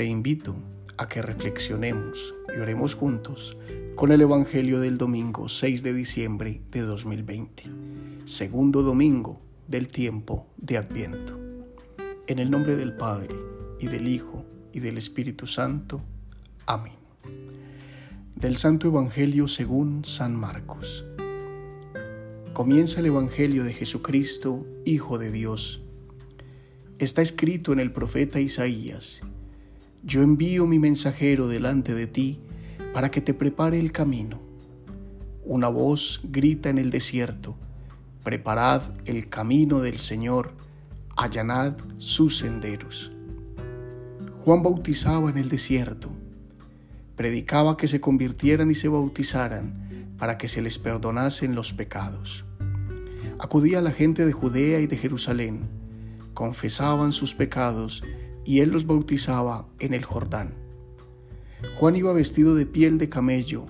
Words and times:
te 0.00 0.06
invito 0.06 0.56
a 0.96 1.08
que 1.08 1.20
reflexionemos 1.20 2.32
y 2.56 2.58
oremos 2.58 2.94
juntos 2.94 3.58
con 3.96 4.12
el 4.12 4.22
Evangelio 4.22 4.80
del 4.80 4.96
domingo 4.96 5.46
6 5.46 5.82
de 5.82 5.92
diciembre 5.92 6.62
de 6.70 6.80
2020, 6.80 7.64
segundo 8.24 8.80
domingo 8.80 9.42
del 9.68 9.88
tiempo 9.88 10.46
de 10.56 10.78
Adviento. 10.78 11.38
En 12.26 12.38
el 12.38 12.50
nombre 12.50 12.76
del 12.76 12.96
Padre, 12.96 13.36
y 13.78 13.88
del 13.88 14.08
Hijo, 14.08 14.46
y 14.72 14.80
del 14.80 14.96
Espíritu 14.96 15.46
Santo. 15.46 16.00
Amén. 16.64 16.94
Del 18.36 18.56
Santo 18.56 18.88
Evangelio 18.88 19.48
según 19.48 20.06
San 20.06 20.34
Marcos. 20.34 21.04
Comienza 22.54 23.00
el 23.00 23.06
Evangelio 23.06 23.64
de 23.64 23.74
Jesucristo, 23.74 24.66
Hijo 24.86 25.18
de 25.18 25.30
Dios. 25.30 25.82
Está 26.98 27.20
escrito 27.20 27.74
en 27.74 27.80
el 27.80 27.92
profeta 27.92 28.40
Isaías, 28.40 29.20
Yo 30.02 30.22
envío 30.22 30.66
mi 30.66 30.78
mensajero 30.78 31.48
delante 31.48 31.94
de 31.94 32.06
ti 32.06 32.40
para 32.92 33.10
que 33.10 33.20
te 33.20 33.34
prepare 33.34 33.78
el 33.78 33.92
camino. 33.92 34.40
Una 35.44 35.68
voz 35.68 36.20
grita 36.24 36.68
en 36.68 36.78
el 36.78 36.90
desierto, 36.90 37.56
Preparad 38.24 38.82
el 39.06 39.28
camino 39.28 39.80
del 39.80 39.96
Señor, 39.98 40.52
allanad 41.16 41.74
sus 41.96 42.38
senderos. 42.38 43.12
Juan 44.44 44.62
bautizaba 44.62 45.30
en 45.30 45.38
el 45.38 45.48
desierto 45.48 46.10
predicaba 47.20 47.76
que 47.76 47.86
se 47.86 48.00
convirtieran 48.00 48.70
y 48.70 48.74
se 48.74 48.88
bautizaran 48.88 50.14
para 50.18 50.38
que 50.38 50.48
se 50.48 50.62
les 50.62 50.78
perdonasen 50.78 51.54
los 51.54 51.74
pecados. 51.74 52.46
Acudía 53.38 53.80
a 53.80 53.82
la 53.82 53.90
gente 53.90 54.24
de 54.24 54.32
Judea 54.32 54.80
y 54.80 54.86
de 54.86 54.96
Jerusalén, 54.96 55.68
confesaban 56.32 57.12
sus 57.12 57.34
pecados 57.34 58.02
y 58.50 58.62
él 58.62 58.70
los 58.70 58.84
bautizaba 58.84 59.68
en 59.78 59.94
el 59.94 60.04
Jordán. 60.04 60.54
Juan 61.76 61.94
iba 61.94 62.12
vestido 62.12 62.56
de 62.56 62.66
piel 62.66 62.98
de 62.98 63.08
camello, 63.08 63.66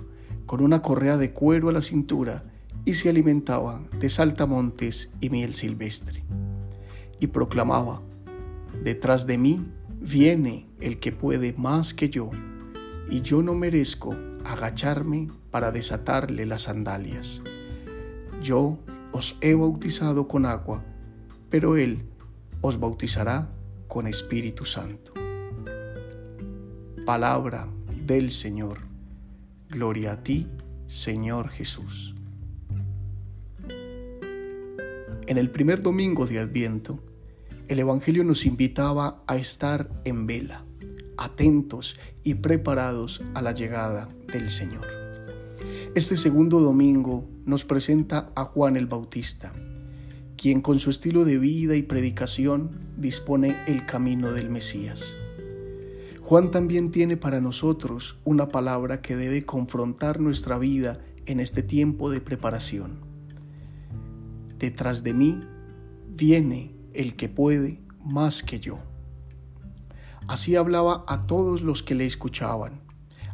con 0.46 0.62
una 0.62 0.80
correa 0.80 1.18
de 1.18 1.34
cuero 1.34 1.68
a 1.68 1.72
la 1.72 1.82
cintura, 1.82 2.44
y 2.86 2.94
se 2.94 3.10
alimentaba 3.10 3.86
de 3.98 4.08
saltamontes 4.08 5.12
y 5.20 5.28
miel 5.28 5.52
silvestre. 5.52 6.24
Y 7.18 7.26
proclamaba, 7.26 8.00
Detrás 8.82 9.26
de 9.26 9.36
mí 9.36 9.66
viene 10.00 10.66
el 10.80 10.98
que 10.98 11.12
puede 11.12 11.52
más 11.58 11.92
que 11.92 12.08
yo 12.08 12.30
y 13.10 13.20
yo 13.20 13.42
no 13.42 13.52
merezco 13.52 14.16
agacharme 14.46 15.28
para 15.50 15.72
desatarle 15.72 16.46
las 16.46 16.62
sandalias. 16.62 17.42
Yo 18.40 18.78
os 19.12 19.36
he 19.42 19.52
bautizado 19.52 20.26
con 20.26 20.46
agua, 20.46 20.82
pero 21.50 21.76
Él 21.76 22.06
os 22.62 22.80
bautizará 22.80 23.59
con 23.90 24.06
Espíritu 24.06 24.64
Santo. 24.64 25.12
Palabra 27.04 27.68
del 28.06 28.30
Señor. 28.30 28.78
Gloria 29.68 30.12
a 30.12 30.22
ti, 30.22 30.46
Señor 30.86 31.48
Jesús. 31.48 32.14
En 35.26 35.38
el 35.38 35.50
primer 35.50 35.82
domingo 35.82 36.24
de 36.24 36.38
Adviento, 36.38 37.00
el 37.66 37.80
Evangelio 37.80 38.22
nos 38.22 38.46
invitaba 38.46 39.24
a 39.26 39.36
estar 39.36 39.90
en 40.04 40.24
vela 40.28 40.64
atentos 41.18 41.98
y 42.22 42.34
preparados 42.34 43.22
a 43.34 43.42
la 43.42 43.52
llegada 43.52 44.08
del 44.32 44.50
Señor. 44.50 44.86
Este 45.96 46.16
segundo 46.16 46.60
domingo 46.60 47.28
nos 47.44 47.64
presenta 47.64 48.30
a 48.36 48.44
Juan 48.44 48.76
el 48.76 48.86
Bautista, 48.86 49.52
quien 50.36 50.60
con 50.60 50.78
su 50.78 50.90
estilo 50.90 51.24
de 51.24 51.38
vida 51.38 51.74
y 51.74 51.82
predicación 51.82 52.89
dispone 53.00 53.56
el 53.66 53.86
camino 53.86 54.32
del 54.32 54.50
Mesías. 54.50 55.16
Juan 56.20 56.50
también 56.50 56.90
tiene 56.90 57.16
para 57.16 57.40
nosotros 57.40 58.20
una 58.24 58.48
palabra 58.48 59.00
que 59.00 59.16
debe 59.16 59.44
confrontar 59.44 60.20
nuestra 60.20 60.58
vida 60.58 61.00
en 61.26 61.40
este 61.40 61.62
tiempo 61.62 62.10
de 62.10 62.20
preparación. 62.20 63.00
Detrás 64.58 65.02
de 65.02 65.14
mí 65.14 65.40
viene 66.08 66.76
el 66.92 67.16
que 67.16 67.28
puede 67.28 67.80
más 68.04 68.42
que 68.42 68.60
yo. 68.60 68.78
Así 70.28 70.54
hablaba 70.54 71.04
a 71.08 71.22
todos 71.22 71.62
los 71.62 71.82
que 71.82 71.94
le 71.94 72.04
escuchaban, 72.04 72.82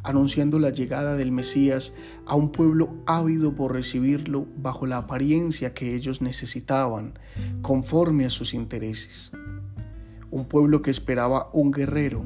anunciando 0.05 0.59
la 0.61 0.71
llegada 0.71 1.17
del 1.17 1.33
Mesías 1.33 1.93
a 2.25 2.37
un 2.37 2.53
pueblo 2.53 3.03
ávido 3.07 3.57
por 3.57 3.73
recibirlo 3.73 4.47
bajo 4.57 4.87
la 4.87 4.99
apariencia 4.99 5.75
que 5.75 5.95
ellos 5.95 6.23
necesitaban, 6.23 7.19
conforme 7.61 8.25
a 8.25 8.31
sus 8.31 8.55
intereses. 8.55 9.33
Un 10.31 10.47
pueblo 10.47 10.83
que 10.83 10.91
esperaba 10.91 11.51
un 11.53 11.71
guerrero 11.71 12.25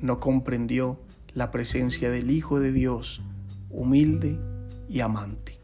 no 0.00 0.20
comprendió 0.20 0.98
la 1.34 1.50
presencia 1.50 2.10
del 2.10 2.30
Hijo 2.30 2.60
de 2.60 2.72
Dios, 2.72 3.22
humilde 3.70 4.38
y 4.88 5.00
amante. 5.00 5.58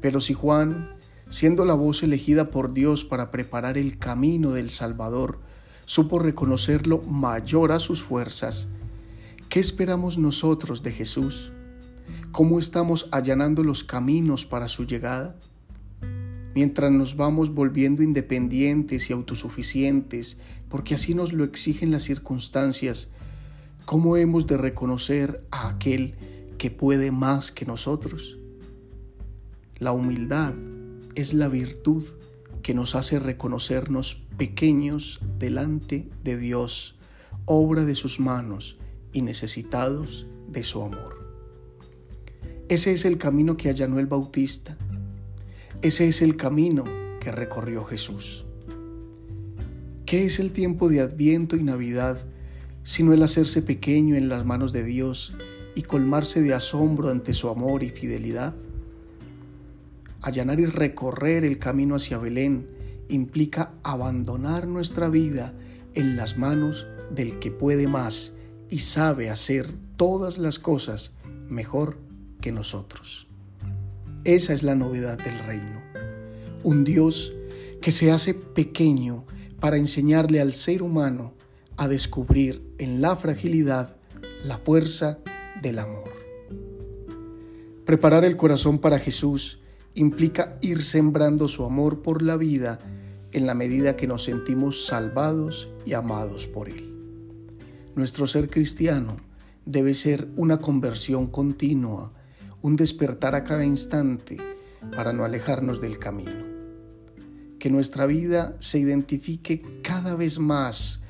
Pero 0.00 0.20
si 0.20 0.34
Juan, 0.34 0.90
siendo 1.28 1.64
la 1.64 1.74
voz 1.74 2.02
elegida 2.02 2.50
por 2.50 2.72
Dios 2.72 3.04
para 3.04 3.30
preparar 3.30 3.78
el 3.78 3.98
camino 3.98 4.52
del 4.52 4.70
Salvador, 4.70 5.40
supo 5.84 6.18
reconocerlo 6.18 7.02
mayor 7.02 7.72
a 7.72 7.78
sus 7.78 8.02
fuerzas. 8.02 8.68
¿Qué 9.48 9.60
esperamos 9.60 10.18
nosotros 10.18 10.82
de 10.82 10.92
Jesús? 10.92 11.52
¿Cómo 12.32 12.58
estamos 12.58 13.08
allanando 13.10 13.64
los 13.64 13.84
caminos 13.84 14.46
para 14.46 14.68
su 14.68 14.84
llegada? 14.84 15.36
Mientras 16.54 16.90
nos 16.90 17.16
vamos 17.16 17.54
volviendo 17.54 18.02
independientes 18.02 19.08
y 19.08 19.12
autosuficientes, 19.12 20.38
porque 20.68 20.94
así 20.94 21.14
nos 21.14 21.32
lo 21.32 21.44
exigen 21.44 21.90
las 21.90 22.02
circunstancias, 22.02 23.10
¿cómo 23.84 24.16
hemos 24.16 24.46
de 24.46 24.56
reconocer 24.56 25.40
a 25.50 25.68
aquel 25.68 26.14
que 26.58 26.70
puede 26.70 27.12
más 27.12 27.52
que 27.52 27.66
nosotros? 27.66 28.38
La 29.78 29.92
humildad 29.92 30.54
es 31.14 31.34
la 31.34 31.48
virtud 31.48 32.04
que 32.62 32.74
nos 32.74 32.94
hace 32.94 33.18
reconocernos 33.18 34.22
pequeños 34.36 35.20
delante 35.38 36.08
de 36.24 36.36
Dios, 36.36 36.96
obra 37.44 37.84
de 37.84 37.94
sus 37.94 38.20
manos 38.20 38.78
y 39.12 39.22
necesitados 39.22 40.26
de 40.48 40.64
su 40.64 40.82
amor. 40.82 41.20
Ese 42.68 42.92
es 42.92 43.04
el 43.04 43.18
camino 43.18 43.56
que 43.56 43.68
allanó 43.68 43.98
el 43.98 44.06
Bautista. 44.06 44.78
Ese 45.82 46.08
es 46.08 46.20
el 46.20 46.36
camino 46.36 46.84
que 47.20 47.32
recorrió 47.32 47.84
Jesús. 47.84 48.44
¿Qué 50.04 50.26
es 50.26 50.38
el 50.38 50.52
tiempo 50.52 50.90
de 50.90 51.00
Adviento 51.00 51.56
y 51.56 51.62
Navidad 51.62 52.26
sino 52.82 53.14
el 53.14 53.22
hacerse 53.22 53.62
pequeño 53.62 54.14
en 54.14 54.28
las 54.28 54.44
manos 54.44 54.74
de 54.74 54.84
Dios 54.84 55.34
y 55.74 55.80
colmarse 55.80 56.42
de 56.42 56.52
asombro 56.52 57.08
ante 57.08 57.32
su 57.32 57.48
amor 57.48 57.82
y 57.82 57.88
fidelidad? 57.88 58.54
Allanar 60.20 60.60
y 60.60 60.66
recorrer 60.66 61.46
el 61.46 61.58
camino 61.58 61.94
hacia 61.94 62.18
Belén 62.18 62.68
implica 63.08 63.72
abandonar 63.82 64.66
nuestra 64.66 65.08
vida 65.08 65.54
en 65.94 66.14
las 66.14 66.36
manos 66.36 66.86
del 67.10 67.38
que 67.38 67.50
puede 67.50 67.86
más 67.86 68.34
y 68.68 68.80
sabe 68.80 69.30
hacer 69.30 69.72
todas 69.96 70.36
las 70.36 70.58
cosas 70.58 71.14
mejor 71.48 71.96
que 72.42 72.52
nosotros. 72.52 73.29
Esa 74.24 74.52
es 74.52 74.62
la 74.62 74.74
novedad 74.74 75.18
del 75.18 75.38
reino. 75.46 75.80
Un 76.62 76.84
Dios 76.84 77.32
que 77.80 77.90
se 77.90 78.10
hace 78.10 78.34
pequeño 78.34 79.24
para 79.60 79.78
enseñarle 79.78 80.40
al 80.40 80.52
ser 80.52 80.82
humano 80.82 81.32
a 81.76 81.88
descubrir 81.88 82.62
en 82.76 83.00
la 83.00 83.16
fragilidad 83.16 83.96
la 84.44 84.58
fuerza 84.58 85.20
del 85.62 85.78
amor. 85.78 86.10
Preparar 87.86 88.26
el 88.26 88.36
corazón 88.36 88.78
para 88.78 88.98
Jesús 88.98 89.60
implica 89.94 90.58
ir 90.60 90.84
sembrando 90.84 91.48
su 91.48 91.64
amor 91.64 92.02
por 92.02 92.20
la 92.20 92.36
vida 92.36 92.78
en 93.32 93.46
la 93.46 93.54
medida 93.54 93.96
que 93.96 94.06
nos 94.06 94.24
sentimos 94.24 94.86
salvados 94.86 95.70
y 95.86 95.94
amados 95.94 96.46
por 96.46 96.68
Él. 96.68 96.94
Nuestro 97.94 98.26
ser 98.26 98.50
cristiano 98.50 99.16
debe 99.64 99.94
ser 99.94 100.28
una 100.36 100.58
conversión 100.58 101.26
continua, 101.26 102.12
un 102.62 102.76
despertar 102.76 103.34
a 103.34 103.44
cada 103.44 103.64
instante 103.64 104.36
para 104.94 105.12
no 105.12 105.24
alejarnos 105.24 105.80
del 105.80 105.98
camino. 105.98 106.44
Que 107.58 107.70
nuestra 107.70 108.06
vida 108.06 108.56
se 108.60 108.78
identifique 108.78 109.62
cada 109.82 110.14
vez 110.14 110.38
más 110.38 111.00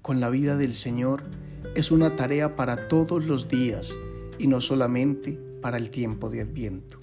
con 0.00 0.20
la 0.20 0.30
vida 0.30 0.56
del 0.56 0.74
Señor 0.74 1.22
es 1.74 1.90
una 1.90 2.16
tarea 2.16 2.56
para 2.56 2.88
todos 2.88 3.24
los 3.24 3.48
días 3.48 3.96
y 4.38 4.46
no 4.46 4.60
solamente 4.60 5.38
para 5.62 5.76
el 5.76 5.90
tiempo 5.90 6.28
de 6.28 6.42
Adviento. 6.42 6.98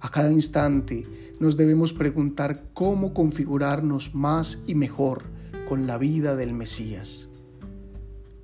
A 0.00 0.10
cada 0.10 0.30
instante 0.30 1.04
nos 1.40 1.56
debemos 1.56 1.92
preguntar 1.92 2.64
cómo 2.74 3.14
configurarnos 3.14 4.14
más 4.14 4.62
y 4.66 4.74
mejor 4.74 5.22
con 5.66 5.86
la 5.86 5.98
vida 5.98 6.36
del 6.36 6.52
Mesías. 6.52 7.28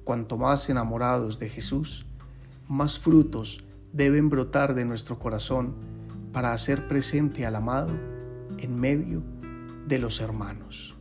Cuanto 0.04 0.38
más 0.38 0.70
enamorados 0.70 1.38
de 1.38 1.48
Jesús, 1.48 2.06
más 2.68 2.98
frutos 2.98 3.64
deben 3.92 4.30
brotar 4.30 4.74
de 4.74 4.84
nuestro 4.84 5.18
corazón 5.18 5.74
para 6.32 6.52
hacer 6.52 6.86
presente 6.88 7.46
al 7.46 7.56
amado 7.56 7.92
en 8.58 8.78
medio 8.78 9.22
de 9.86 9.98
los 9.98 10.20
hermanos. 10.20 10.94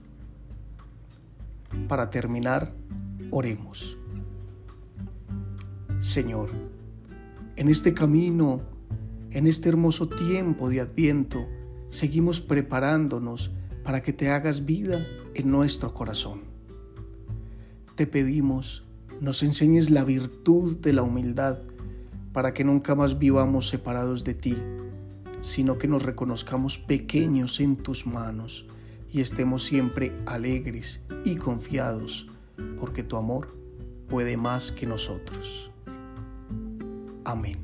Para 1.87 2.09
terminar, 2.09 2.73
Oremos. 3.31 3.97
Señor, 5.99 6.49
en 7.55 7.67
este 7.67 7.93
camino, 7.93 8.61
en 9.31 9.45
este 9.45 9.69
hermoso 9.69 10.09
tiempo 10.09 10.69
de 10.69 10.79
adviento, 10.79 11.45
seguimos 11.89 12.41
preparándonos 12.41 13.51
para 13.83 14.01
que 14.01 14.13
te 14.13 14.29
hagas 14.29 14.65
vida 14.65 15.05
en 15.35 15.51
nuestro 15.51 15.93
corazón. 15.93 16.41
Te 17.95 18.07
pedimos, 18.07 18.85
nos 19.19 19.43
enseñes 19.43 19.89
la 19.89 20.03
virtud 20.03 20.77
de 20.77 20.93
la 20.93 21.03
humildad 21.03 21.59
para 22.33 22.53
que 22.53 22.63
nunca 22.63 22.95
más 22.95 23.19
vivamos 23.19 23.69
separados 23.69 24.23
de 24.23 24.33
ti, 24.33 24.57
sino 25.41 25.77
que 25.77 25.87
nos 25.87 26.03
reconozcamos 26.03 26.77
pequeños 26.77 27.59
en 27.59 27.77
tus 27.77 28.05
manos 28.05 28.67
y 29.11 29.21
estemos 29.21 29.63
siempre 29.63 30.13
alegres 30.25 31.03
y 31.25 31.37
confiados, 31.37 32.27
porque 32.79 33.03
tu 33.03 33.17
amor 33.17 33.55
puede 34.07 34.37
más 34.37 34.71
que 34.71 34.85
nosotros. 34.85 35.71
Amén. 37.25 37.59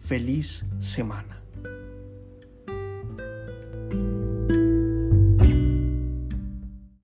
Feliz 0.00 0.64
semana. 0.78 1.41